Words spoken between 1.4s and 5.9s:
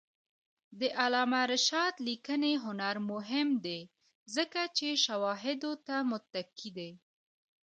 رشاد لیکنی هنر مهم دی ځکه چې شواهدو